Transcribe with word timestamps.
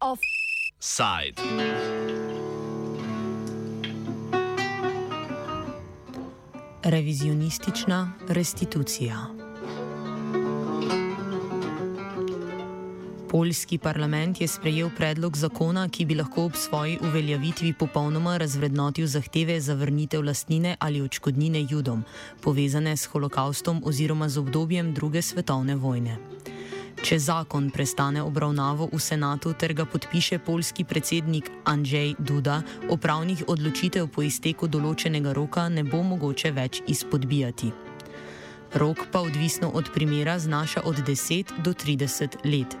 Offside. 0.00 1.42
Revizionistična 6.82 8.12
restitucija. 8.28 9.43
Poljski 13.34 13.78
parlament 13.78 14.40
je 14.40 14.46
sprejel 14.48 14.90
predlog 14.96 15.36
zakona, 15.36 15.88
ki 15.88 16.04
bi 16.06 16.14
lahko 16.14 16.44
ob 16.46 16.54
svoji 16.54 16.98
uveljavitvi 17.02 17.72
popolnoma 17.72 18.36
razvrednotil 18.36 19.06
zahteve 19.06 19.56
za 19.60 19.74
vrnitev 19.74 20.22
lastnine 20.22 20.76
ali 20.78 21.00
očkodnine 21.02 21.66
judom, 21.70 22.04
povezane 22.40 22.96
s 22.96 23.06
holokaustom 23.10 23.82
oziroma 23.84 24.28
z 24.28 24.38
obdobjem 24.38 24.92
druge 24.94 25.22
svetovne 25.22 25.74
vojne. 25.74 26.18
Če 27.02 27.18
zakon 27.18 27.70
prestane 27.70 28.22
obravnavo 28.22 28.86
v 28.92 29.00
senatu 29.02 29.52
ter 29.52 29.74
ga 29.74 29.84
podpiše 29.84 30.38
polski 30.38 30.84
predsednik 30.84 31.50
Andrzej 31.64 32.14
Duda, 32.18 32.60
opravnih 32.90 33.42
odločitev 33.48 34.06
po 34.14 34.22
izteku 34.22 34.70
določenega 34.70 35.34
roka 35.34 35.66
ne 35.68 35.82
bo 35.82 36.02
mogoče 36.02 36.52
več 36.52 36.82
izpodbijati. 36.86 37.72
Rok 38.74 38.98
pa 39.12 39.20
odvisno 39.20 39.70
od 39.74 39.90
primera 39.94 40.38
znaša 40.38 40.80
od 40.84 40.96
10 40.96 41.44
do 41.62 41.72
30 41.72 42.28
let. 42.44 42.76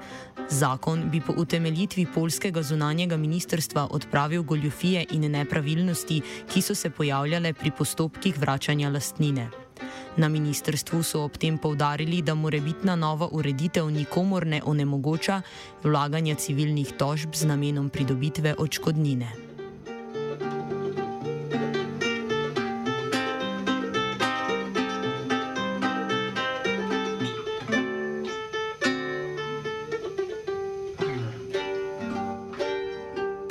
Zakon 0.50 1.10
bi 1.10 1.20
po 1.20 1.32
utemeljitvi 1.36 2.06
polskega 2.14 2.62
zunanjega 2.62 3.16
ministrstva 3.16 3.88
odpravil 3.90 4.42
goljufije 4.42 5.06
in 5.10 5.30
nepravilnosti, 5.30 6.20
ki 6.52 6.62
so 6.62 6.74
se 6.74 6.90
pojavljale 6.90 7.52
pri 7.52 7.70
postopkih 7.70 8.38
vračanja 8.38 8.90
lastnine. 8.90 9.48
Na 10.16 10.28
ministrstvu 10.28 11.02
so 11.02 11.24
ob 11.24 11.38
tem 11.38 11.58
povdarili, 11.58 12.22
da 12.22 12.34
morebitna 12.34 12.96
nova 12.96 13.28
ureditev 13.32 13.90
nikomor 13.90 14.46
ne 14.46 14.62
onemogoča 14.64 15.42
vlaganja 15.82 16.34
civilnih 16.34 16.92
tožb 16.98 17.34
z 17.34 17.46
namenom 17.46 17.88
pridobitve 17.88 18.54
odškodnine. 18.58 19.53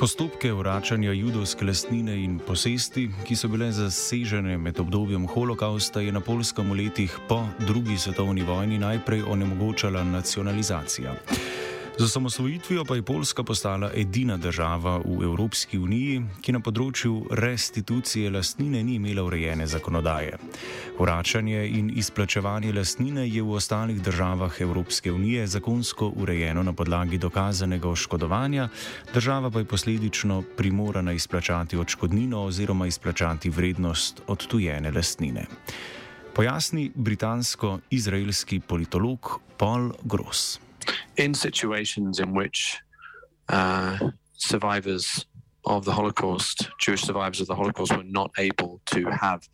Postopke 0.04 0.50
vračanja 0.52 1.12
judovske 1.16 1.64
lastnine 1.64 2.12
in 2.20 2.34
posesti, 2.46 3.06
ki 3.24 3.36
so 3.40 3.48
bile 3.48 3.70
zasežene 3.72 4.58
med 4.60 4.76
obdobjem 4.82 5.24
holokausta, 5.32 6.02
je 6.04 6.12
na 6.12 6.20
polskem 6.20 6.68
v 6.68 6.82
letih 6.82 7.16
po 7.28 7.40
drugi 7.64 7.96
svetovni 7.96 8.44
vojni 8.44 8.76
najprej 8.78 9.24
onemogočala 9.24 10.04
nacionalizacija. 10.04 11.16
Z 11.98 12.04
osamosvojitvijo 12.04 12.84
pa 12.84 12.96
je 12.96 13.02
Poljska 13.02 13.42
postala 13.42 13.90
edina 13.94 14.36
država 14.36 14.98
v 14.98 15.22
Evropski 15.22 15.78
uniji, 15.78 16.24
ki 16.42 16.52
na 16.56 16.58
področju 16.58 17.12
restitucije 17.30 18.32
lastnine 18.34 18.80
ni 18.82 18.96
imela 18.98 19.22
urejene 19.22 19.66
zakonodaje. 19.70 20.40
Vračanje 20.98 21.60
in 21.68 21.92
izplačevanje 21.94 22.72
lastnine 22.74 23.28
je 23.28 23.42
v 23.42 23.54
ostalih 23.60 24.00
državah 24.02 24.58
Evropske 24.60 25.12
unije 25.12 25.46
zakonsko 25.46 26.10
urejeno 26.16 26.66
na 26.66 26.72
podlagi 26.72 27.18
dokazanega 27.18 27.88
oškodovanja, 27.88 28.68
država 29.14 29.50
pa 29.50 29.62
je 29.62 29.70
posledično 29.70 30.42
primorana 30.58 31.12
izplačati 31.12 31.78
odškodnino 31.78 32.42
oziroma 32.42 32.90
izplačati 32.90 33.54
vrednost 33.54 34.22
odtujene 34.26 34.90
lastnine. 34.90 35.46
Pojasni 36.34 36.90
britansko-izraelski 36.94 38.60
politolog 38.60 39.38
Paul 39.56 39.92
Gross. 40.02 40.63
In 41.16 41.34
situations 41.34 42.20
in 42.20 42.34
which 42.34 42.78
uh, 43.48 43.98
survivors 44.34 45.26
of 45.64 45.84
the 45.84 45.92
Holocaust, 45.92 46.70
Jewish 46.80 47.02
survivors 47.02 47.40
of 47.40 47.46
the 47.46 47.54
Holocaust, 47.54 47.96
were 47.96 48.04
not 48.04 48.30
able 48.38 48.80
to 48.86 49.06
have 49.06 49.48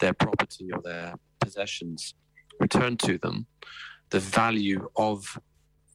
their 0.00 0.12
property 0.14 0.70
or 0.72 0.80
their 0.82 1.14
possessions 1.40 2.14
returned 2.60 3.00
to 3.00 3.18
them, 3.18 3.46
the 4.10 4.20
value 4.20 4.88
of 4.96 5.38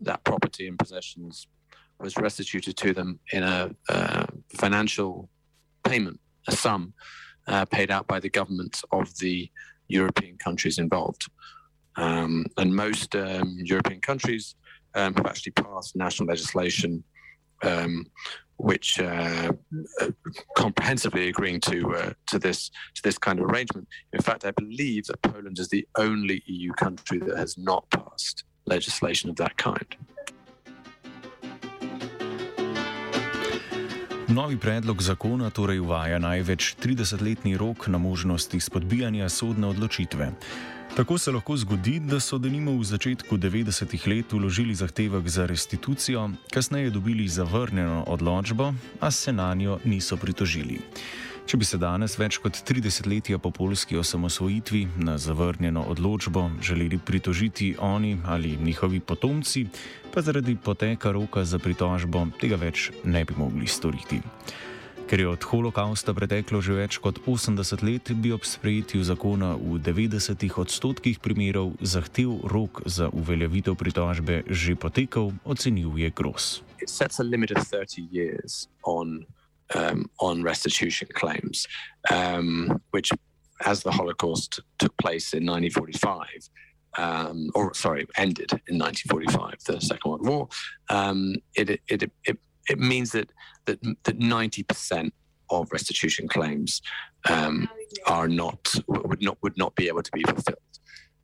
that 0.02 0.24
property 0.24 0.68
and 0.68 0.78
possessions 0.78 1.48
was 2.00 2.18
restituted 2.18 2.78
to 2.78 2.94
them 2.94 3.20
in 3.32 3.44
a, 3.44 3.72
financial 4.56 5.30
payment, 5.84 6.20
a 6.48 6.52
sum 6.52 6.94
uh, 7.48 7.66
paid 7.66 7.90
out 7.92 8.08
by 8.08 8.20
the 8.20 8.30
governments 8.30 8.84
of 8.92 9.18
the 9.18 9.50
European 9.88 10.38
countries 10.38 10.78
involved. 10.80 11.30
Um, 11.96 12.46
and 12.58 12.76
most 12.76 13.16
um, 13.16 13.58
European 13.64 14.02
countries 14.02 14.56
um, 14.96 15.14
have 15.16 15.26
actually 15.26 15.54
passed 15.54 15.96
national 15.96 16.28
legislation 16.28 17.04
um, 17.64 18.06
which 18.58 19.00
uh, 19.00 19.52
uh, 20.02 20.10
comprehensively 20.56 21.30
agreeing 21.30 21.60
to 21.60 21.96
uh, 21.96 22.14
to 22.28 22.40
this 22.40 22.70
to 22.96 23.02
this 23.04 23.18
kind 23.18 23.40
of 23.40 23.46
arrangement. 23.46 23.88
In 24.14 24.22
fact, 24.22 24.46
I 24.46 24.52
believe 24.52 25.06
that 25.06 25.22
Poland 25.22 25.60
is 25.60 25.70
the 25.70 25.88
only 25.98 26.44
EU 26.48 26.74
country 26.74 27.20
that 27.20 27.38
has 27.38 27.58
not 27.58 27.90
passed 27.90 28.44
legislation 28.66 29.30
of 29.30 29.36
that 29.38 29.58
kind. 29.58 29.96
Novi 34.28 34.58
predlog 34.58 35.02
zakona 35.02 35.50
torej 35.50 35.80
uvaja 35.80 36.20
največ 36.20 36.76
30-letni 36.84 37.56
rok 37.58 37.88
na 37.88 37.98
možnosti 37.98 38.60
spodbijanja 38.60 39.30
sodne 39.30 39.68
odločitve. 39.68 40.32
Tako 40.98 41.18
se 41.18 41.32
lahko 41.32 41.58
zgodi, 41.58 42.00
da 42.00 42.18
so 42.20 42.40
denimo 42.42 42.72
v 42.74 42.84
začetku 42.84 43.38
90-ih 43.38 44.08
let 44.08 44.34
uložili 44.34 44.74
zahtevek 44.76 45.28
za 45.30 45.46
restitucijo, 45.46 46.30
kasneje 46.50 46.90
dobili 46.90 47.28
zavrnjeno 47.28 48.04
odločbo, 48.08 48.74
a 49.00 49.12
se 49.12 49.34
na 49.34 49.54
njo 49.54 49.78
niso 49.86 50.18
pritožili. 50.18 50.80
Če 51.46 51.58
bi 51.58 51.66
se 51.70 51.78
danes, 51.78 52.18
več 52.18 52.40
kot 52.42 52.58
30 52.66 53.06
letja 53.06 53.38
po 53.38 53.52
polski 53.54 53.98
osamosvojitvi, 53.98 54.88
na 54.98 55.20
zavrnjeno 55.22 55.86
odločbo 55.86 56.50
želeli 56.62 56.98
pritožiti 56.98 57.76
oni 57.80 58.18
ali 58.26 58.58
njihovi 58.58 59.00
potomci, 59.00 59.68
pa 60.14 60.22
zaradi 60.22 60.56
poteka 60.56 61.12
roka 61.12 61.46
za 61.46 61.60
pritožbo 61.60 62.26
tega 62.42 62.56
več 62.56 62.90
ne 63.04 63.22
bi 63.26 63.38
mogli 63.38 63.68
storiti. 63.68 64.22
Ker 65.08 65.20
je 65.20 65.28
od 65.30 65.40
holokausta 65.40 66.12
preteklo 66.12 66.60
že 66.60 66.76
več 66.76 66.98
kot 67.00 67.24
80 67.24 67.80
let, 67.80 68.12
bi 68.12 68.36
ob 68.36 68.44
sprejetju 68.44 69.08
zakona 69.08 69.56
v 69.56 69.80
90 69.80 70.36
odstotkih 70.52 71.24
primerov 71.24 71.80
zahtev 71.80 72.44
rok 72.44 72.84
za 72.84 73.08
uveljavitev 73.16 73.80
pritožbe 73.80 74.44
že 74.52 74.76
potekal, 74.76 75.32
ocenjuje 75.48 76.12
Gross. 76.12 76.60
Um, 79.76 80.08
on 80.20 80.44
restitution 80.44 81.10
claims, 81.12 81.68
um, 82.08 82.80
which, 82.92 83.12
as 83.66 83.84
the 83.84 83.92
Holocaust 83.92 84.64
took 84.80 84.96
place 84.96 85.36
in 85.36 85.44
1945, 85.44 86.48
um, 86.98 87.52
or 87.54 87.74
sorry, 87.74 88.08
ended 88.16 88.48
in 88.72 88.80
1945, 88.80 89.60
the 89.68 89.82
Second 89.82 90.08
World 90.08 90.28
War, 90.28 90.48
um, 90.88 91.36
it, 91.56 91.70
it, 91.70 91.82
it, 91.88 92.12
it 92.24 92.40
means 92.80 93.12
that 93.12 93.32
that 93.66 93.80
that 94.04 94.20
ninety 94.20 94.64
percent 94.64 95.14
of 95.50 95.72
restitution 95.72 96.28
claims 96.28 96.82
um, 97.30 97.70
are 98.06 98.28
not 98.28 98.74
would 98.88 99.22
not 99.22 99.38
would 99.42 99.58
not 99.58 99.76
be 99.76 99.88
able 99.88 100.04
to 100.04 100.12
be 100.12 100.24
fulfilled. 100.24 100.58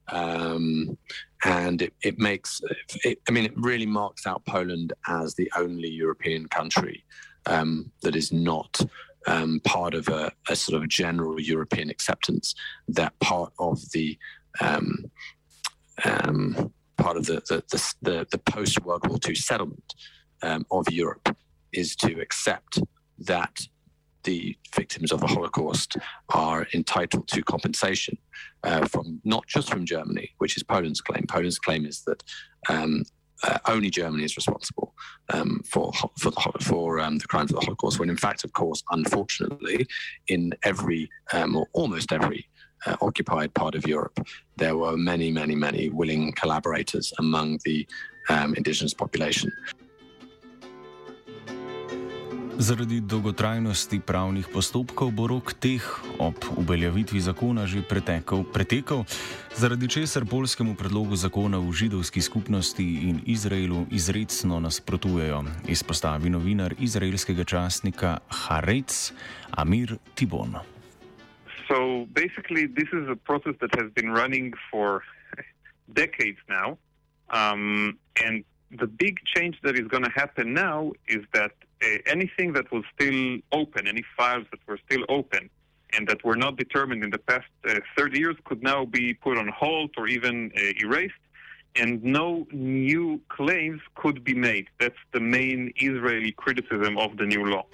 Um, 0.10 0.98
and 1.46 1.82
it, 1.82 1.94
it 2.04 2.20
makes 2.20 2.62
it, 3.04 3.20
I 3.28 3.32
mean 3.32 3.46
it 3.46 3.54
really 3.56 3.86
marks 3.86 4.28
out 4.28 4.46
Poland 4.46 4.94
as 5.08 5.36
the 5.36 5.52
only 5.56 5.90
European 5.90 6.48
country 6.48 7.04
um, 7.46 7.92
that 8.02 8.16
is 8.16 8.32
not 8.32 8.82
um, 9.28 9.62
part 9.64 9.94
of 9.94 10.10
a, 10.10 10.32
a, 10.50 10.56
sort 10.56 10.82
of 10.82 10.90
general 10.90 11.40
European 11.40 11.90
acceptance 11.90 12.54
that 12.90 13.18
part 13.20 13.54
of 13.60 13.80
the 13.92 14.18
um, 14.60 15.10
um, 16.04 16.74
part 16.98 17.16
of 17.16 17.26
the 17.26 17.36
the, 17.48 17.64
the, 17.72 17.94
the, 18.02 18.28
the 18.32 18.38
post 18.38 18.84
World 18.84 19.08
War 19.08 19.18
II 19.26 19.36
settlement 19.36 19.94
um, 20.44 20.66
of 20.72 20.86
Europe 20.92 21.36
is 21.72 21.96
to 21.96 22.20
accept 22.22 22.80
that 23.20 23.60
the 24.24 24.56
victims 24.74 25.12
of 25.12 25.20
the 25.20 25.28
Holocaust 25.28 25.98
are 26.30 26.68
entitled 26.74 27.28
to 27.28 27.44
compensation 27.44 28.18
uh, 28.64 28.86
from 28.88 29.20
not 29.26 29.46
just 29.48 29.70
from 29.70 29.86
Germany, 29.86 30.32
which 30.38 30.56
is 30.56 30.64
Poland's 30.64 31.02
claim. 31.02 31.26
Poland's 31.28 31.60
claim 31.60 31.86
is 31.86 32.04
that 32.04 32.24
um, 32.70 33.04
uh, 33.44 33.58
only 33.68 33.90
Germany 33.90 34.24
is 34.24 34.38
responsible 34.38 34.94
um, 35.34 35.62
for 35.66 35.92
for 36.20 36.32
the 36.32 36.54
for 36.62 37.00
um, 37.00 37.18
the 37.18 37.28
crimes 37.28 37.52
of 37.52 37.60
the 37.60 37.66
Holocaust. 37.66 38.00
When 38.00 38.10
in 38.10 38.18
fact, 38.18 38.46
of 38.46 38.54
course, 38.54 38.82
unfortunately, 38.92 39.86
in 40.30 40.54
every 40.64 41.10
um, 41.34 41.58
or 41.58 41.68
almost 41.74 42.14
every 42.14 42.48
uh, 42.86 42.96
occupied 43.02 43.54
part 43.54 43.76
of 43.76 43.86
Europe, 43.86 44.18
there 44.56 44.78
were 44.78 44.96
many, 44.98 45.32
many, 45.32 45.56
many 45.56 45.90
willing 45.90 46.32
collaborators 46.34 47.12
among 47.20 47.60
the 47.66 47.88
um, 48.30 48.54
indigenous 48.56 48.94
population. 48.94 49.52
Zaradi 52.64 53.02
dolgotrajnosti 53.04 54.00
pravnih 54.00 54.48
postopkov 54.48 55.12
bo 55.12 55.28
rok 55.28 55.52
teh 55.52 55.84
ob 56.16 56.40
uveljavitvi 56.56 57.20
zakona 57.20 57.66
že 57.68 57.84
pretekel, 57.84 58.48
pretekel, 58.48 59.04
zaradi 59.52 59.92
česar 59.92 60.24
polskemu 60.24 60.72
predlogu 60.72 61.20
zakona 61.20 61.60
v 61.60 61.76
židovski 61.76 62.24
skupnosti 62.24 62.80
in 63.10 63.20
Izraelu 63.28 63.84
izredno 63.92 64.64
nasprotujejo, 64.64 65.44
izpostavi 65.68 66.32
novinar 66.32 66.72
izraelskega 66.80 67.44
časnika 67.44 68.24
Haaretz 68.32 69.12
Amir 69.52 70.00
Tibon. 70.16 70.56
So 71.68 72.08
basically, 72.16 72.72
this 72.72 72.88
is 72.96 73.12
a 73.12 73.20
process 73.28 73.60
that 73.60 73.76
has 73.76 73.92
been 73.92 74.16
running 74.16 74.56
for 74.72 75.04
decades 76.00 76.40
now. 76.48 76.80
Um, 77.28 78.00
and 78.24 78.48
the 78.72 78.88
big 78.88 79.20
change 79.36 79.60
that 79.68 79.76
is 79.76 79.92
going 79.92 80.08
to 80.08 80.14
happen 80.16 80.54
now 80.54 80.96
is 81.12 81.28
that 81.36 81.52
anything 82.06 82.54
that 82.54 82.72
was 82.72 82.84
still 82.96 83.38
open, 83.52 83.88
any 83.88 84.04
files 84.18 84.46
that 84.52 84.60
were 84.68 84.80
still 84.86 85.04
open 85.10 85.50
and 85.96 86.08
that 86.08 86.24
were 86.24 86.36
not 86.36 86.58
determined 86.58 87.04
in 87.04 87.12
the 87.12 87.20
past 87.20 87.46
uh, 87.68 87.80
30 87.96 88.20
years, 88.20 88.36
could 88.46 88.64
now 88.64 88.86
be 88.86 89.14
put 89.14 89.38
on 89.38 89.48
hold 89.50 89.92
or 89.98 90.08
even 90.08 90.52
uh, 90.58 90.62
erased, 90.84 91.14
and 91.76 92.04
no 92.04 92.48
new 92.52 93.22
claims 93.30 93.82
could 93.96 94.24
be 94.24 94.34
made. 94.34 94.68
That's 94.80 94.98
the 95.12 95.20
main 95.20 95.72
Israeli 95.78 96.32
criticism 96.32 96.98
of 96.98 97.18
the 97.18 97.26
new 97.26 97.46
law. 97.46 97.66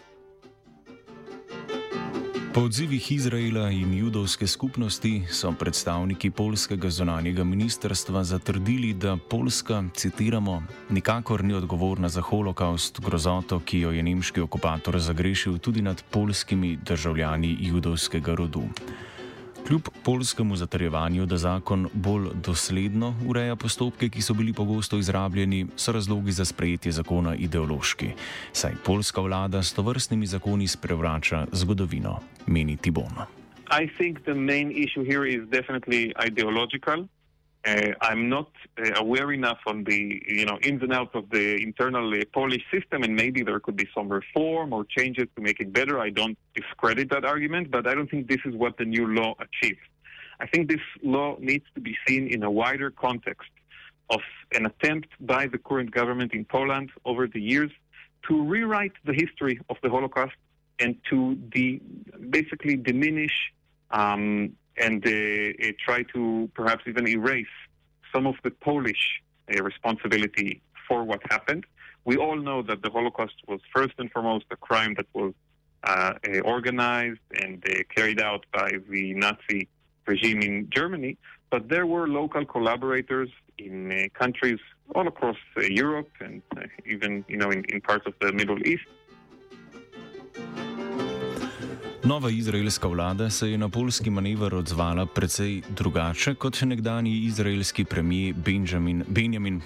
Po 2.53 2.61
odzivih 2.61 3.11
Izraela 3.11 3.69
in 3.69 3.93
judovske 3.93 4.47
skupnosti 4.47 5.21
so 5.29 5.51
predstavniki 5.51 6.31
polskega 6.31 6.89
zonanjega 6.89 7.43
ministrstva 7.43 8.23
zatrdili, 8.23 8.93
da 8.93 9.17
Poljska, 9.29 9.83
citiramo, 9.93 10.63
nikakor 10.89 11.43
ni 11.43 11.53
odgovorna 11.53 12.09
za 12.09 12.21
holokaust, 12.21 12.99
grozoto, 12.99 13.59
ki 13.59 13.79
jo 13.79 13.91
je 13.91 14.03
nemški 14.03 14.41
okupator 14.41 14.99
zagrešil 14.99 15.57
tudi 15.57 15.81
nad 15.81 16.03
polskimi 16.09 16.77
državljani 16.85 17.57
judovskega 17.61 18.35
rodu. 18.35 18.63
Kljub 19.69 19.81
polskemu 20.03 20.55
zatrjevanju, 20.55 21.25
da 21.25 21.37
zakon 21.37 21.87
bolj 21.93 22.29
dosledno 22.45 23.13
ureja 23.27 23.55
postopke, 23.55 24.07
ki 24.09 24.21
so 24.21 24.33
bili 24.33 24.53
pogosto 24.53 24.97
izrabljeni, 24.97 25.67
so 25.75 25.91
razlogi 25.91 26.31
za 26.31 26.45
sprejetje 26.45 26.91
zakona 26.91 27.35
ideološki. 27.35 28.07
Saj 28.51 28.73
polska 28.85 29.21
vlada 29.21 29.63
s 29.63 29.73
tovrstnimi 29.73 30.25
zakoni 30.25 30.67
sprevrača 30.67 31.45
zgodovino, 31.51 32.19
meni 32.47 32.77
Tibon. 32.77 33.13
Mislim, 33.79 34.15
da 34.25 34.31
je 34.31 34.65
glavni 34.65 34.87
problem 34.95 35.47
definitivno 35.49 36.13
ideološki. 36.27 37.18
Uh, 37.65 37.91
I'm 38.01 38.29
not 38.29 38.49
uh, 38.81 38.91
aware 38.95 39.33
enough 39.33 39.59
on 39.67 39.83
the 39.83 40.21
you 40.25 40.45
know 40.45 40.57
ins 40.61 40.81
and 40.81 40.93
outs 40.93 41.13
of 41.13 41.29
the 41.29 41.61
internal 41.61 42.13
uh, 42.13 42.23
Polish 42.33 42.63
system, 42.71 43.03
and 43.03 43.15
maybe 43.15 43.43
there 43.43 43.59
could 43.59 43.75
be 43.75 43.87
some 43.93 44.07
reform 44.07 44.71
or 44.71 44.85
changes 44.85 45.27
to 45.35 45.41
make 45.41 45.59
it 45.59 45.73
better. 45.73 45.99
I 45.99 46.09
don't 46.09 46.37
discredit 46.55 47.09
that 47.09 47.25
argument, 47.25 47.69
but 47.69 47.85
I 47.85 47.95
don't 47.95 48.09
think 48.09 48.27
this 48.29 48.39
is 48.45 48.55
what 48.55 48.77
the 48.77 48.85
new 48.85 49.07
law 49.07 49.35
achieves. 49.39 49.79
I 50.39 50.47
think 50.47 50.69
this 50.69 50.85
law 51.03 51.35
needs 51.39 51.65
to 51.75 51.81
be 51.81 51.97
seen 52.07 52.27
in 52.27 52.43
a 52.43 52.51
wider 52.51 52.91
context 52.91 53.51
of 54.09 54.21
an 54.53 54.65
attempt 54.65 55.09
by 55.19 55.47
the 55.47 55.57
current 55.57 55.91
government 55.91 56.33
in 56.33 56.45
Poland 56.45 56.91
over 57.03 57.27
the 57.27 57.41
years 57.41 57.71
to 58.27 58.41
rewrite 58.41 58.93
the 59.05 59.13
history 59.13 59.59
of 59.69 59.77
the 59.83 59.89
Holocaust 59.89 60.35
and 60.79 60.95
to 61.09 61.35
de- 61.35 61.81
basically 62.29 62.75
diminish 62.77 63.51
um, 63.91 64.55
and 64.79 65.05
uh, 65.05 65.09
uh, 65.09 65.71
try 65.85 66.03
to 66.13 66.49
perhaps 66.53 66.83
even 66.87 67.07
erase 67.07 67.55
some 68.13 68.25
of 68.25 68.35
the 68.43 68.51
Polish 68.51 69.21
uh, 69.53 69.63
responsibility 69.63 70.61
for 70.87 71.03
what 71.03 71.21
happened. 71.29 71.65
We 72.05 72.17
all 72.17 72.37
know 72.37 72.61
that 72.63 72.81
the 72.81 72.89
Holocaust 72.89 73.35
was 73.47 73.59
first 73.73 73.93
and 73.97 74.11
foremost 74.11 74.45
a 74.51 74.55
crime 74.55 74.95
that 74.95 75.07
was 75.13 75.33
uh, 75.83 76.13
organized 76.43 77.19
and 77.41 77.63
uh, 77.67 77.73
carried 77.95 78.21
out 78.21 78.45
by 78.51 78.71
the 78.89 79.13
Nazi 79.13 79.67
regime 80.05 80.41
in 80.41 80.69
Germany, 80.69 81.17
but 81.51 81.69
there 81.69 81.85
were 81.85 82.07
local 82.07 82.45
collaborators 82.45 83.29
in 83.57 83.91
uh, 83.91 83.95
countries 84.17 84.59
all 84.95 85.07
across 85.07 85.37
Europe 85.57 86.09
and 86.19 86.41
even 86.85 87.23
you 87.27 87.37
know 87.37 87.51
in, 87.51 87.63
in 87.65 87.79
parts 87.81 88.05
of 88.07 88.13
the 88.21 88.31
Middle 88.31 88.59
East 88.67 88.87
Nova 92.09 92.29
izraelska 92.29 92.87
vlada 92.87 93.29
se 93.29 93.51
je 93.51 93.57
na 93.57 93.69
polski 93.69 94.09
manevr 94.09 94.55
odzvala 94.55 95.05
precej 95.05 95.61
drugače 95.69 96.33
kot 96.35 96.61
nekdani 96.61 97.11
izraelski 97.25 97.85
premijer 97.85 98.33
Benjamin, 98.45 99.03
Benjamin 99.07 99.61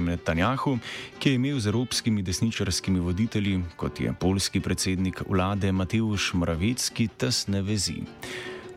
Netanjahu, 0.00 0.78
ki 1.18 1.28
je 1.28 1.34
imel 1.34 1.58
z 1.58 1.66
evropskimi 1.66 2.22
desničarskimi 2.22 3.00
voditelji, 3.00 3.62
kot 3.76 4.00
je 4.00 4.12
polski 4.20 4.60
predsednik 4.60 5.22
vlade 5.28 5.72
Mateusz 5.72 6.32
Moravecki, 6.32 7.08
tesne 7.08 7.62
vezi. 7.62 8.02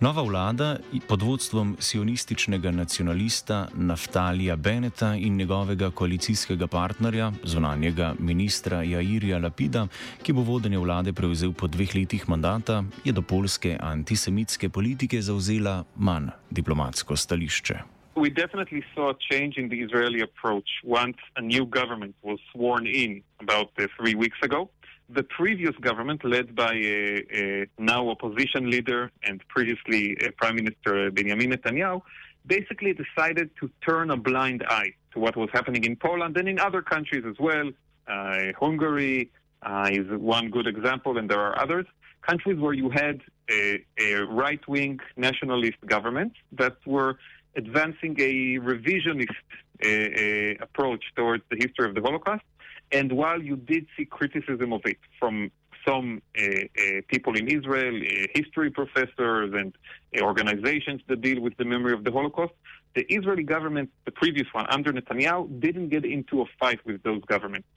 Nova 0.01 0.23
vlada 0.25 0.77
pod 1.07 1.21
vodstvom 1.21 1.75
sionističnega 1.79 2.71
nacionalista 2.71 3.67
Naftalija 3.75 4.55
Beneta 4.55 5.13
in 5.15 5.35
njegovega 5.35 5.91
koalicijskega 5.91 6.67
partnerja, 6.67 7.31
zunanjega 7.43 8.13
ministra 8.19 8.81
Jairja 8.83 9.37
Lapida, 9.37 9.87
ki 10.23 10.33
bo 10.33 10.41
vodenje 10.41 10.79
vlade 10.81 11.13
prevzel 11.13 11.53
po 11.53 11.67
dveh 11.67 11.95
letih 11.95 12.25
mandata, 12.29 12.83
je 13.05 13.13
do 13.13 13.21
polske 13.21 13.77
antisemitske 13.79 14.69
politike 14.69 15.21
zauzela 15.21 15.83
manj 15.95 16.33
diplomatsko 16.49 17.15
stališče. 17.15 17.79
We 18.15 18.29
definitely 18.29 18.81
saw 18.95 19.09
a 19.09 19.17
change 19.31 19.61
in 19.61 19.69
the 19.69 19.79
Israeli 19.85 20.21
approach 20.21 20.69
once 20.83 21.17
a 21.35 21.41
new 21.41 21.65
government 21.65 22.15
was 22.23 22.39
sworn 22.51 22.87
in 22.87 23.21
about 23.39 23.69
uh, 23.77 23.85
three 23.97 24.15
weeks 24.15 24.41
ago. 24.41 24.67
The 25.13 25.23
previous 25.23 25.75
government, 25.81 26.23
led 26.23 26.55
by 26.55 26.73
a, 26.73 27.23
a 27.33 27.67
now 27.77 28.09
opposition 28.09 28.69
leader 28.69 29.11
and 29.23 29.41
previously 29.47 30.17
uh, 30.23 30.29
Prime 30.37 30.55
Minister 30.55 31.11
Benjamin 31.11 31.51
Netanyahu, 31.51 32.01
basically 32.45 32.93
decided 32.93 33.49
to 33.59 33.69
turn 33.87 34.11
a 34.11 34.17
blind 34.17 34.63
eye 34.67 34.93
to 35.13 35.19
what 35.19 35.35
was 35.35 35.49
happening 35.53 35.83
in 35.83 35.95
Poland 35.95 36.37
and 36.37 36.47
in 36.47 36.59
other 36.59 36.81
countries 36.81 37.23
as 37.27 37.35
well. 37.39 37.69
Uh, 38.07 38.53
Hungary 38.59 39.31
uh, 39.63 39.89
is 39.91 40.07
one 40.09 40.49
good 40.49 40.67
example, 40.67 41.17
and 41.17 41.29
there 41.29 41.39
are 41.39 41.59
others. 41.61 41.85
Countries 42.21 42.57
where 42.59 42.73
you 42.73 42.89
had 42.89 43.21
a, 43.49 43.83
a 43.99 44.25
right 44.25 44.65
wing 44.67 44.99
nationalist 45.17 45.79
government 45.85 46.33
that 46.53 46.77
were 46.85 47.17
advancing 47.55 48.15
a 48.19 48.59
revisionist 48.59 49.35
approach 50.61 51.03
towards 51.15 51.43
the 51.49 51.57
history 51.57 51.89
of 51.89 51.95
the 51.95 52.01
Holocaust 52.01 52.43
and 52.91 53.11
while 53.11 53.41
you 53.41 53.55
did 53.55 53.87
see 53.95 54.05
criticism 54.05 54.73
of 54.73 54.81
it 54.85 54.97
from 55.19 55.51
some 55.87 56.21
uh, 56.37 56.43
uh, 56.43 57.01
people 57.07 57.35
in 57.35 57.47
Israel, 57.47 57.95
uh, 57.95 58.27
history 58.33 58.69
professors, 58.69 59.51
and 59.53 59.75
uh, 60.17 60.23
organizations 60.23 61.01
that 61.07 61.21
deal 61.21 61.41
with 61.41 61.55
the 61.57 61.65
memory 61.65 61.93
of 61.93 62.03
the 62.03 62.11
Holocaust, 62.11 62.53
the 62.95 63.03
Israeli 63.11 63.43
government, 63.43 63.89
the 64.05 64.11
previous 64.11 64.47
one 64.51 64.67
under 64.69 64.91
Netanyahu, 64.91 65.59
didn't 65.59 65.89
get 65.89 66.05
into 66.05 66.41
a 66.41 66.45
fight 66.59 66.85
with 66.85 67.01
those 67.03 67.23
governments. 67.25 67.67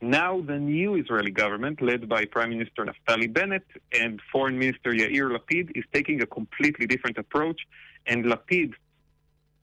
Now, 0.00 0.40
the 0.40 0.58
new 0.58 0.96
Israeli 0.96 1.30
government, 1.30 1.80
led 1.80 2.08
by 2.08 2.26
Prime 2.26 2.50
Minister 2.50 2.84
Naftali 2.84 3.32
Bennett 3.32 3.66
and 3.98 4.20
Foreign 4.30 4.58
Minister 4.58 4.90
Yair 4.92 5.30
Lapid, 5.34 5.70
is 5.74 5.84
taking 5.92 6.20
a 6.20 6.26
completely 6.26 6.86
different 6.86 7.16
approach. 7.16 7.60
And 8.06 8.26
Lapid 8.26 8.74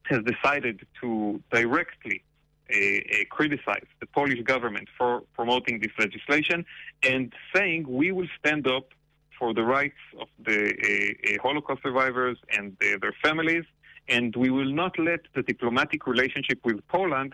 has 0.06 0.22
decided 0.24 0.88
to 1.02 1.42
directly 1.52 2.24
criticize 3.30 3.88
the 4.00 4.08
Polish 4.08 4.42
government 4.44 4.88
for 4.98 5.24
promoting 5.34 5.80
this 5.80 5.92
legislation 6.00 6.66
and 7.04 7.34
saying 7.54 7.86
we 7.88 8.12
will 8.12 8.28
stand 8.40 8.68
up 8.68 8.88
for 9.38 9.54
the 9.54 9.64
rights 9.64 10.02
of 10.20 10.28
the 10.46 10.60
Holocaust 11.42 11.82
survivors 11.82 12.38
and 12.56 12.78
their 12.80 13.16
families, 13.24 13.66
and 14.08 14.36
we 14.36 14.50
will 14.52 14.72
not 14.72 14.98
let 15.00 15.22
the 15.36 15.42
diplomatic 15.42 16.06
relationship 16.06 16.60
with 16.64 16.80
Poland 16.88 17.34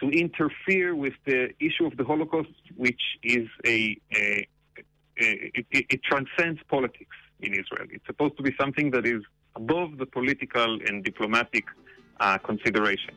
to 0.00 0.08
interfere 0.10 0.94
with 0.94 1.14
the 1.26 1.50
issue 1.58 1.84
of 1.84 1.96
the 1.96 2.04
Holocaust, 2.04 2.50
which 2.76 3.00
is 3.24 3.48
a, 3.66 3.98
a, 4.14 4.46
a 5.20 5.50
it, 5.56 5.66
it 5.94 6.00
transcends 6.04 6.60
politics 6.68 7.16
in 7.40 7.52
Israel. 7.52 7.86
It's 7.90 8.06
supposed 8.06 8.36
to 8.36 8.42
be 8.42 8.54
something 8.60 8.92
that 8.92 9.04
is 9.06 9.22
above 9.56 9.98
the 9.98 10.06
political 10.06 10.78
and 10.86 11.02
diplomatic 11.02 11.64
uh, 12.20 12.38
consideration. 12.38 13.14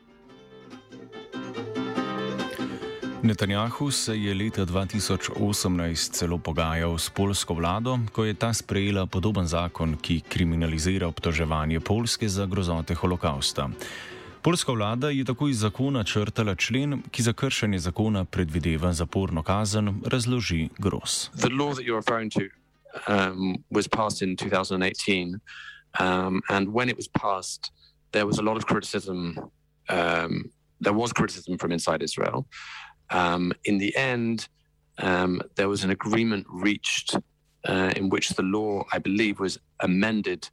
Netanjahu 3.22 3.90
se 3.90 4.22
je 4.22 4.34
leta 4.34 4.66
2018 4.66 6.12
celo 6.12 6.38
pogajal 6.38 6.98
s 6.98 7.10
polsko 7.10 7.54
vlado, 7.54 7.98
ko 8.12 8.24
je 8.24 8.34
ta 8.34 8.52
sprejela 8.52 9.06
podoben 9.06 9.46
zakon, 9.46 9.94
ki 9.94 10.20
kriminalizira 10.28 11.06
obtoževanje 11.06 11.80
Polske 11.80 12.28
za 12.28 12.46
grozote 12.46 12.94
holokausta. 12.94 13.68
Polska 14.42 14.72
vlada 14.72 15.10
je 15.10 15.24
tako 15.24 15.48
iz 15.48 15.60
zakona 15.60 16.04
črtala 16.04 16.54
člen, 16.54 17.02
ki 17.10 17.22
za 17.22 17.32
kršenje 17.32 17.78
zakona 17.78 18.24
predvideva 18.24 18.92
zaporno 18.92 19.42
kazen, 19.42 20.02
razloži 20.06 20.68
Gros. 20.78 21.30
Um, 23.08 23.56
was 23.70 23.88
passed 23.88 24.28
in 24.28 24.36
2018, 24.36 25.40
um, 26.00 26.42
and 26.50 26.68
when 26.68 26.90
it 26.90 26.96
was 26.96 27.08
passed, 27.08 27.72
there 28.12 28.26
was 28.26 28.38
a 28.38 28.42
lot 28.42 28.56
of 28.56 28.66
criticism. 28.66 29.38
Um, 29.88 30.50
there 30.82 30.92
was 30.92 31.12
criticism 31.12 31.56
from 31.58 31.72
inside 31.72 32.04
Israel. 32.04 32.44
Um, 33.12 33.52
in 33.64 33.78
the 33.78 33.94
end, 33.96 34.48
um, 34.98 35.40
there 35.56 35.68
was 35.68 35.84
an 35.84 35.90
agreement 35.90 36.46
reached 36.48 37.16
uh, 37.68 37.92
in 37.96 38.08
which 38.08 38.30
the 38.30 38.42
law, 38.42 38.84
I 38.92 38.98
believe, 38.98 39.38
was 39.38 39.58
amended 39.80 40.48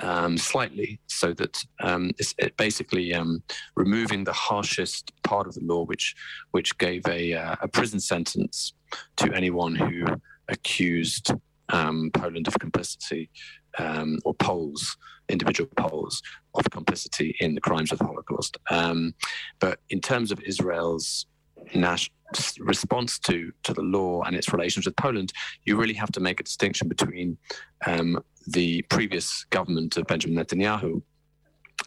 um, 0.00 0.36
slightly 0.36 1.00
so 1.06 1.32
that 1.32 1.64
um, 1.82 2.10
it's 2.18 2.34
it 2.38 2.56
basically 2.56 3.14
um, 3.14 3.42
removing 3.76 4.24
the 4.24 4.32
harshest 4.32 5.12
part 5.22 5.46
of 5.46 5.54
the 5.54 5.64
law, 5.64 5.84
which 5.84 6.14
which 6.50 6.76
gave 6.78 7.06
a, 7.08 7.32
uh, 7.32 7.56
a 7.62 7.68
prison 7.68 8.00
sentence 8.00 8.74
to 9.16 9.32
anyone 9.32 9.74
who 9.74 10.04
accused 10.48 11.32
um, 11.70 12.10
Poland 12.12 12.46
of 12.46 12.58
complicity 12.58 13.30
um, 13.78 14.18
or 14.24 14.34
Poles, 14.34 14.96
individual 15.28 15.70
Poles, 15.76 16.22
of 16.54 16.68
complicity 16.70 17.34
in 17.40 17.54
the 17.54 17.60
crimes 17.60 17.92
of 17.92 17.98
the 17.98 18.04
Holocaust. 18.04 18.56
Um, 18.70 19.14
but 19.60 19.80
in 19.90 20.00
terms 20.00 20.30
of 20.30 20.40
Israel's 20.40 21.26
national 21.74 22.14
response 22.60 23.18
to 23.20 23.52
to 23.62 23.72
the 23.72 23.82
law 23.82 24.22
and 24.22 24.34
its 24.34 24.52
relations 24.52 24.86
with 24.86 24.96
Poland, 24.96 25.32
you 25.64 25.76
really 25.76 25.94
have 25.94 26.12
to 26.12 26.20
make 26.20 26.40
a 26.40 26.42
distinction 26.42 26.88
between 26.88 27.38
um, 27.86 28.22
the 28.46 28.82
previous 28.82 29.44
government 29.50 29.96
of 29.96 30.06
Benjamin 30.06 30.44
Netanyahu 30.44 31.02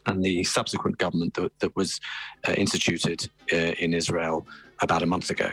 and 0.05 0.23
the 0.23 0.43
subsequent 0.43 0.97
government 0.97 1.33
that, 1.33 1.57
that 1.59 1.75
was 1.75 1.99
uh, 2.47 2.53
instituted 2.53 3.29
uh, 3.51 3.55
in 3.55 3.93
Israel 3.93 4.45
about 4.81 5.03
a 5.03 5.05
month 5.05 5.29
ago. 5.29 5.49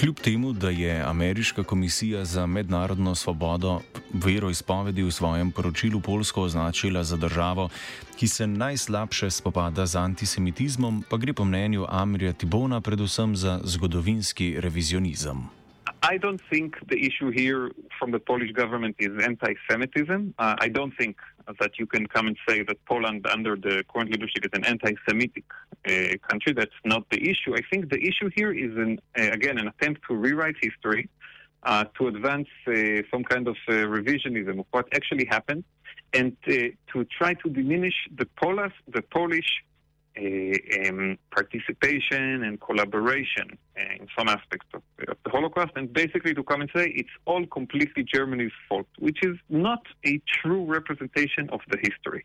Kljub 0.00 0.16
temu, 0.16 0.52
da 0.52 0.70
je 0.70 1.02
Ameriška 1.02 1.64
komisija 1.64 2.24
za 2.24 2.46
mednarodno 2.46 3.14
svobodo 3.14 3.80
veroizpovedi 4.12 5.02
v 5.02 5.10
svojem 5.12 5.52
poročilu 5.52 6.00
Polsko 6.00 6.42
označila 6.42 7.04
za 7.04 7.16
državo, 7.16 7.68
ki 8.16 8.28
se 8.28 8.46
najslabše 8.46 9.30
spopada 9.30 9.86
z 9.86 9.96
antisemitizmom, 9.96 11.04
pa 11.10 11.16
gre 11.16 11.32
po 11.32 11.44
mnenju 11.44 11.84
Amrija 11.88 12.32
Tibona 12.32 12.80
predvsem 12.80 13.36
za 13.36 13.60
zgodovinski 13.64 14.56
revizionizem. 14.60 15.59
I 16.12 16.16
don't 16.16 16.42
think 16.52 16.74
the 16.88 16.98
issue 17.08 17.30
here 17.30 17.70
from 17.96 18.10
the 18.10 18.18
Polish 18.18 18.50
government 18.50 18.96
is 18.98 19.12
anti 19.22 19.52
Semitism. 19.70 20.34
Uh, 20.40 20.56
I 20.58 20.68
don't 20.68 20.92
think 21.00 21.16
that 21.60 21.78
you 21.78 21.86
can 21.86 22.04
come 22.14 22.26
and 22.26 22.36
say 22.48 22.64
that 22.64 22.84
Poland, 22.84 23.24
under 23.28 23.54
the 23.54 23.84
current 23.90 24.10
leadership, 24.10 24.42
is 24.44 24.50
an 24.52 24.64
anti 24.64 24.92
Semitic 25.08 25.44
uh, 25.52 25.92
country. 26.28 26.52
That's 26.52 26.80
not 26.84 27.02
the 27.12 27.20
issue. 27.30 27.54
I 27.54 27.62
think 27.70 27.90
the 27.90 28.00
issue 28.10 28.28
here 28.34 28.52
is, 28.52 28.72
an, 28.84 28.98
uh, 29.16 29.30
again, 29.38 29.56
an 29.62 29.68
attempt 29.68 30.00
to 30.08 30.16
rewrite 30.16 30.56
history, 30.60 31.08
uh, 31.62 31.84
to 31.96 32.08
advance 32.08 32.48
uh, 32.66 32.72
some 33.12 33.22
kind 33.22 33.46
of 33.46 33.56
uh, 33.68 33.74
revisionism 33.96 34.58
of 34.58 34.66
what 34.72 34.86
actually 34.92 35.26
happened, 35.26 35.62
and 36.12 36.36
to 36.44 36.98
try 37.18 37.34
to 37.34 37.48
diminish 37.50 37.94
the, 38.18 38.26
Polas, 38.40 38.72
the 38.96 39.02
Polish 39.02 39.50
um, 40.20 41.18
participation 41.30 42.44
and 42.44 42.60
collaboration 42.60 43.58
in 43.76 44.06
some 44.16 44.28
aspects 44.28 44.66
of, 44.74 44.82
of, 45.08 45.16
the 45.24 45.30
Holocaust, 45.30 45.72
and 45.76 45.92
basically 45.92 46.34
to 46.34 46.42
come 46.42 46.60
and 46.60 46.70
say 46.74 46.92
it's 46.94 47.16
all 47.24 47.46
completely 47.46 48.04
Germany's 48.04 48.52
fault, 48.68 48.86
which 48.98 49.18
is 49.22 49.36
not 49.48 49.82
a 50.06 50.20
true 50.40 50.64
representation 50.64 51.48
of 51.50 51.60
the 51.70 51.78
history. 51.78 52.24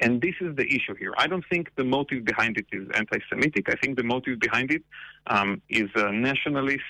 And 0.00 0.20
this 0.20 0.34
is 0.40 0.54
the 0.56 0.66
issue 0.66 0.94
here. 0.98 1.14
I 1.16 1.26
don't 1.26 1.44
think 1.50 1.70
the 1.76 1.84
motive 1.84 2.24
behind 2.24 2.58
it 2.58 2.66
is 2.72 2.86
anti 2.94 3.18
Semitic. 3.30 3.68
I 3.70 3.76
think 3.76 3.96
the 3.96 4.04
motive 4.04 4.38
behind 4.40 4.70
it 4.70 4.82
um, 5.26 5.62
is 5.68 5.88
a 5.94 6.12
nationalist 6.12 6.82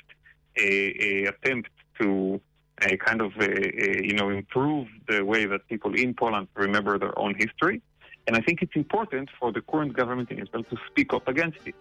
a, 0.59 0.71
a 1.09 1.25
attempt 1.27 1.71
to 2.01 2.41
a 2.83 2.97
kind 2.97 3.21
of 3.21 3.33
a, 3.41 4.07
you 4.07 4.15
know 4.15 4.29
improve 4.31 4.89
the 5.09 5.25
way 5.25 5.47
that 5.47 5.67
people 5.69 5.95
in 5.95 6.15
Poland 6.15 6.49
remember 6.55 6.99
their 6.99 7.19
own 7.19 7.35
history. 7.35 7.81
And 8.27 8.37
I 8.37 8.43
think 8.43 8.63
it's 8.63 8.77
important 8.77 9.29
for 9.39 9.53
the 9.53 9.61
current 9.61 9.93
government 9.97 10.31
in 10.31 10.39
Israel 10.39 10.65
to 10.65 10.77
speak 10.91 11.13
up 11.13 11.29
against 11.29 11.63
it. 11.67 11.77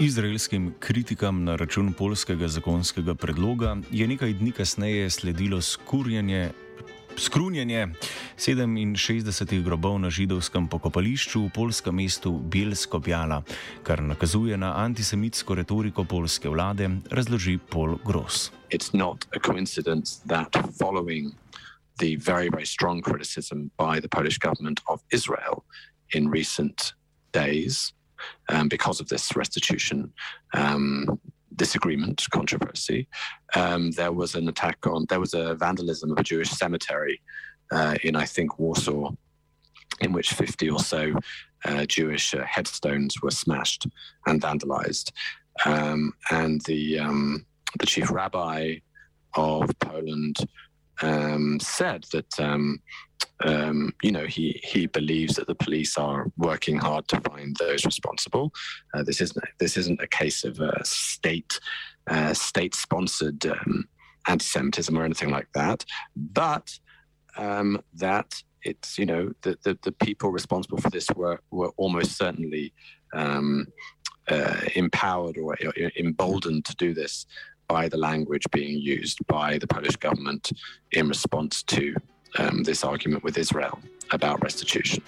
Izraelskim 0.00 0.74
kritikam 0.78 1.44
na 1.44 1.56
račun 1.56 1.92
polskega 1.92 2.48
zakonskega 2.48 3.14
predloga 3.14 3.76
je 3.90 4.08
nekaj 4.08 4.32
dni 4.32 4.52
kasneje 4.52 5.10
sledilo 5.10 5.60
skurjenje. 5.60 6.50
Skrunjenje 7.16 7.88
67 8.36 9.62
grobov 9.62 9.98
na 9.98 10.10
židovskem 10.10 10.68
pokopališču 10.68 11.40
v 11.40 11.50
polskem 11.50 11.94
mestu 11.94 12.30
Bielsko 12.38 12.98
Bjala, 12.98 13.42
kar 13.82 14.02
nakazuje 14.02 14.56
na 14.56 14.76
antisemitsko 14.84 15.54
retoriko 15.54 16.04
polske 16.04 16.48
vlade, 16.48 16.90
razloži 17.10 17.58
Paul 17.70 17.98
Gross. 18.06 18.52
It's 18.70 18.94
not 18.94 19.26
a 19.34 19.40
coincidence 19.40 20.22
that 20.28 20.54
following 20.78 21.34
the 21.98 22.16
very, 22.16 22.48
very 22.48 22.66
strong 22.66 23.00
criticism 23.00 23.70
by 23.76 24.00
the 24.00 24.08
Polish 24.08 24.38
government 24.38 24.80
of 24.88 25.02
Israel 25.12 25.64
in 26.12 26.28
recent 26.28 26.94
days 27.32 27.92
um, 28.48 28.68
because 28.68 29.00
of 29.00 29.08
this 29.08 29.36
restitution 29.36 30.12
um, 30.54 31.20
disagreement, 31.56 32.24
controversy. 32.30 33.08
Um, 33.54 33.90
there 33.92 34.12
was 34.12 34.34
an 34.34 34.48
attack 34.48 34.86
on, 34.86 35.06
there 35.08 35.20
was 35.20 35.34
a 35.34 35.54
vandalism 35.54 36.12
of 36.12 36.18
a 36.18 36.22
Jewish 36.22 36.50
cemetery 36.50 37.20
uh, 37.70 37.96
in, 38.02 38.16
I 38.16 38.24
think, 38.24 38.58
Warsaw, 38.58 39.10
in 40.00 40.12
which 40.12 40.32
50 40.32 40.70
or 40.70 40.78
so 40.78 41.14
uh, 41.64 41.84
Jewish 41.86 42.34
uh, 42.34 42.44
headstones 42.44 43.20
were 43.20 43.30
smashed 43.30 43.86
and 44.26 44.40
vandalized. 44.40 45.12
Um, 45.66 46.12
and 46.30 46.60
the, 46.62 47.00
um, 47.00 47.46
the 47.78 47.86
chief 47.86 48.10
rabbi 48.10 48.76
of 49.34 49.70
Poland 49.80 50.36
um, 51.02 51.58
said 51.60 52.04
that 52.12 52.40
um, 52.40 52.80
um, 53.44 53.92
you 54.02 54.10
know 54.10 54.26
he 54.26 54.60
he 54.64 54.86
believes 54.86 55.36
that 55.36 55.46
the 55.46 55.54
police 55.54 55.96
are 55.96 56.26
working 56.36 56.78
hard 56.78 57.06
to 57.08 57.20
find 57.20 57.56
those 57.56 57.84
responsible. 57.84 58.52
Uh, 58.94 59.02
this 59.02 59.20
isn't 59.20 59.44
this 59.58 59.76
isn't 59.76 60.02
a 60.02 60.08
case 60.08 60.44
of 60.44 60.60
a 60.60 60.84
state 60.84 61.60
uh, 62.08 62.34
state 62.34 62.74
sponsored 62.74 63.44
um, 63.46 63.88
anti-Semitism 64.26 64.96
or 64.96 65.04
anything 65.04 65.30
like 65.30 65.48
that, 65.54 65.84
but 66.16 66.78
um, 67.36 67.80
that 67.94 68.34
it's 68.62 68.98
you 68.98 69.06
know 69.06 69.32
the, 69.42 69.56
the, 69.62 69.78
the 69.82 69.92
people 69.92 70.30
responsible 70.30 70.78
for 70.78 70.90
this 70.90 71.08
were 71.14 71.40
were 71.50 71.72
almost 71.76 72.16
certainly 72.16 72.72
um, 73.14 73.66
uh, 74.28 74.60
empowered 74.74 75.38
or 75.38 75.56
emboldened 75.96 76.64
to 76.64 76.76
do 76.76 76.92
this 76.92 77.26
by 77.68 77.88
the 77.88 77.96
language 77.96 78.46
being 78.50 78.78
used 78.98 79.18
by 79.26 79.58
the 79.58 79.66
Polish 79.66 79.96
government 79.96 80.52
in 80.92 81.08
response 81.08 81.62
to 81.62 81.94
um, 82.38 82.64
this 82.64 82.84
argument 82.84 83.22
with 83.24 83.38
Israel 83.38 83.78
about 84.10 84.42
restitution. 84.42 85.02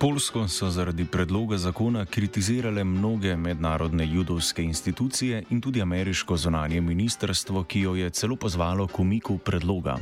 Polsko 0.00 0.48
so 0.48 0.70
zaradi 0.70 1.04
predloga 1.04 1.56
zakona 1.56 2.04
kritizirale 2.04 2.84
mnoge 2.84 3.36
mednarodne 3.36 4.06
judovske 4.12 4.62
institucije 4.62 5.44
in 5.50 5.60
tudi 5.60 5.82
ameriško 5.82 6.36
zonanje 6.36 6.80
ministrstvo, 6.80 7.64
ki 7.64 7.80
jo 7.80 7.94
je 7.94 8.10
celo 8.10 8.36
pozvalo 8.36 8.86
k 8.86 8.98
umiku 8.98 9.38
predloga. 9.38 9.98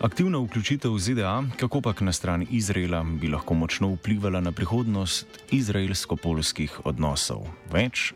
Aktivna 0.00 0.38
vključitev 0.38 0.98
ZDA, 0.98 1.42
kako 1.56 1.80
pa 1.80 1.94
na 2.00 2.12
strani 2.12 2.46
Izraela, 2.50 3.02
bi 3.02 3.28
lahko 3.28 3.54
močno 3.54 3.88
vplivala 3.88 4.40
na 4.40 4.52
prihodnost 4.52 5.26
izraelsko-polskih 5.50 6.80
odnosov. 6.84 7.48
Več 7.72 8.12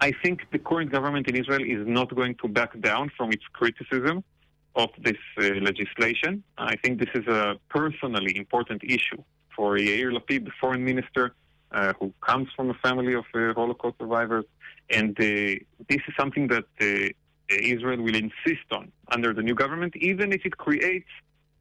I 0.00 0.12
think 0.22 0.46
the 0.52 0.58
current 0.58 0.90
government 0.90 1.28
in 1.28 1.36
Israel 1.36 1.62
is 1.62 1.86
not 1.86 2.14
going 2.14 2.34
to 2.36 2.48
back 2.48 2.78
down 2.80 3.10
from 3.16 3.32
its 3.32 3.44
criticism 3.52 4.24
of 4.74 4.90
this 4.98 5.16
uh, 5.38 5.42
legislation. 5.70 6.42
I 6.56 6.76
think 6.76 7.00
this 7.00 7.10
is 7.14 7.26
a 7.26 7.56
personally 7.68 8.36
important 8.36 8.82
issue 8.84 9.22
for 9.54 9.76
Yair 9.76 10.12
Lapid, 10.16 10.44
the 10.44 10.52
foreign 10.60 10.84
minister, 10.84 11.34
uh, 11.72 11.92
who 11.98 12.12
comes 12.20 12.48
from 12.54 12.70
a 12.70 12.74
family 12.74 13.14
of 13.14 13.24
uh, 13.34 13.52
Holocaust 13.54 13.96
survivors. 13.98 14.44
And 14.90 15.10
uh, 15.18 15.24
this 15.90 16.02
is 16.08 16.14
something 16.18 16.46
that 16.48 16.68
uh, 16.80 17.08
Israel 17.48 18.00
will 18.02 18.14
insist 18.14 18.68
on 18.70 18.92
under 19.08 19.32
the 19.34 19.42
new 19.42 19.54
government, 19.54 19.96
even 19.96 20.32
if 20.32 20.42
it 20.44 20.56
creates 20.56 21.08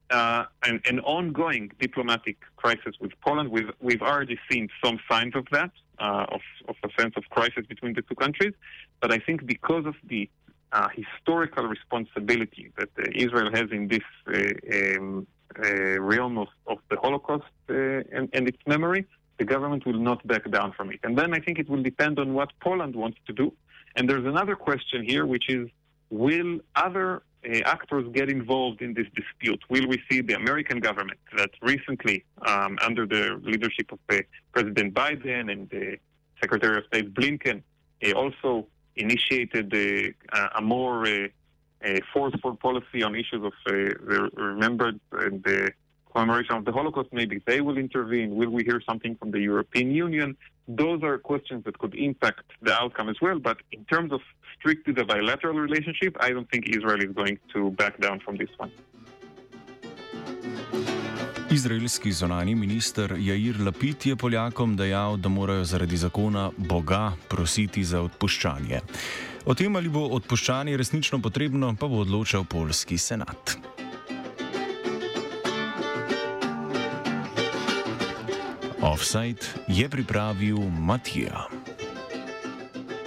uh, 0.10 0.46
an, 0.64 0.80
an, 0.86 1.00
ongoing 1.02 1.70
diplomatic 1.80 2.38
crisis 2.56 2.96
with 3.02 3.12
Poland. 3.22 3.50
We've, 3.50 3.72
we've 3.82 4.02
already 4.02 4.40
seen 4.50 4.70
some 4.84 5.00
signs 5.10 5.36
of 5.36 5.46
that, 5.52 5.72
of, 6.00 6.42
of 6.68 6.76
a 6.84 7.02
sense 7.02 7.14
of 7.18 7.24
crisis 7.30 7.66
between 7.68 7.94
the 7.94 8.02
two 8.02 8.16
countries. 8.16 8.54
But 9.02 9.12
I 9.12 9.20
think 9.20 9.46
because 9.46 9.86
of 9.86 9.96
the 10.04 10.30
uh, 10.72 10.90
historical 10.94 11.66
responsibility 11.66 12.72
that 12.78 12.90
uh, 13.00 13.04
Israel 13.16 13.50
has 13.54 13.72
in 13.72 13.88
this 13.88 14.08
uh, 14.28 14.98
um, 14.98 15.28
uh, 15.64 16.00
realm 16.00 16.38
of, 16.38 16.50
of, 16.68 16.80
the 16.90 16.98
Holocaust 16.98 17.46
and, 17.70 18.30
and 18.34 18.48
its 18.48 18.58
memory, 18.68 19.06
the 19.38 19.46
government 19.46 19.86
will 19.86 20.00
not 20.00 20.26
back 20.28 20.50
down 20.52 20.74
from 20.74 20.92
it. 20.92 21.00
And 21.04 21.18
then 21.18 21.34
I 21.34 21.40
think 21.40 21.60
it 21.60 21.70
will 21.70 21.84
depend 21.84 22.20
on 22.20 22.34
what 22.34 22.50
Poland 22.60 22.96
wants 22.96 23.18
to 23.28 23.34
do. 23.34 23.54
And 23.96 24.10
there's 24.10 24.26
another 24.26 24.56
question 24.56 25.04
here, 25.06 25.26
which 25.26 25.50
is 25.50 25.70
will 26.10 26.60
other 26.76 27.18
uh, 27.18 27.20
actors 27.66 28.06
get 28.14 28.30
involved 28.30 28.82
in 28.82 28.94
this 28.94 29.08
dispute? 29.16 29.62
Will 29.70 29.88
we 29.88 30.02
see 30.10 30.22
the 30.22 30.34
American 30.34 30.80
government 30.80 31.20
that 31.38 31.52
recently, 31.62 32.26
um, 32.46 32.78
under 32.82 33.06
the 33.06 33.40
leadership 33.44 33.92
of 33.92 34.00
uh, 34.10 34.18
President 34.52 34.94
Biden 34.94 35.52
and 35.52 35.70
the 35.70 35.98
Secretary 36.42 36.78
of 36.78 36.84
State 36.86 37.14
Blinken, 37.14 37.62
uh, 38.06 38.12
also 38.12 38.68
initiated 38.96 39.74
uh, 40.34 40.48
a 40.56 40.62
more 40.62 41.08
uh, 41.08 42.00
forceful 42.14 42.56
policy 42.56 43.04
on 43.04 43.16
issues 43.16 43.44
of 43.44 43.54
uh, 43.68 43.72
the 43.72 44.30
remembered 44.36 45.00
and 45.12 45.44
commemoration 46.18 46.56
of 46.60 46.64
the 46.68 46.74
Holocaust, 46.80 47.10
maybe 47.22 47.36
they 47.50 47.60
will 47.66 47.78
intervene. 47.86 48.30
Will 48.40 48.52
we 48.58 48.62
hear 48.70 48.80
something 48.90 49.14
from 49.20 49.30
the 49.36 49.42
European 49.52 49.88
Union? 50.06 50.30
Those 50.82 51.00
are 51.08 51.18
questions 51.32 51.60
that 51.66 51.76
could 51.82 51.96
impact 52.10 52.46
the 52.68 52.74
outcome 52.82 53.08
as 53.14 53.20
well. 53.26 53.38
But 53.50 53.58
in 53.78 53.82
terms 53.94 54.10
of 54.18 54.22
strictly 54.58 54.94
the 55.00 55.06
bilateral 55.14 55.58
relationship, 55.68 56.14
I 56.28 56.30
don't 56.34 56.50
think 56.52 56.64
Israel 56.78 57.02
is 57.08 57.12
going 57.22 57.38
to 57.54 57.60
back 57.82 57.94
down 58.06 58.18
from 58.26 58.36
this 58.42 58.54
one. 58.64 58.72
Izraelski 61.58 62.12
zonani 62.12 62.56
minister 62.56 63.14
Jair 63.18 63.56
Lapid 63.66 64.06
je 64.06 64.16
Poljakom 64.16 64.76
dejal, 64.78 65.18
da 65.18 65.30
morajo 65.30 65.64
zaradi 65.64 65.98
zakona 65.98 66.52
Boga 66.58 67.12
prositi 67.30 67.84
za 67.84 68.02
odpuščanje. 68.02 68.80
O 69.46 69.56
tem, 69.56 69.76
ali 69.76 69.90
bo 69.90 70.04
odpuščanje 70.20 70.78
resnično 70.78 71.22
potrebno, 71.24 71.76
pa 71.80 71.88
bo 71.88 72.04
odločal 72.04 72.44
polski 72.44 72.98
senat. 72.98 73.77
Offside 78.98 79.46
je 79.68 79.86
pripravil 79.90 80.58
Matija. 80.58 81.46